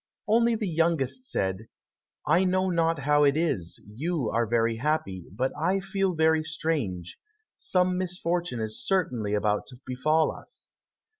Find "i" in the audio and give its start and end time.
2.25-2.43, 5.55-5.79